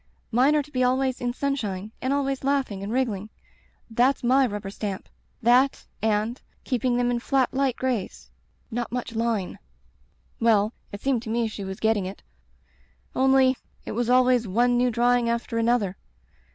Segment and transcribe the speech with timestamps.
[0.31, 3.29] Mine are to be always in sunshine and always laughing and wriggling.
[3.87, 5.07] That's my rubber stamp—
[5.49, 5.85] that—
[6.17, 8.31] and— keeping them in flat light grays—
[8.73, 9.59] ^not much line.'
[10.39, 12.23] "Well, it seemed to me she was getting it;
[13.15, 15.97] only— ^it was always one new drawing after another.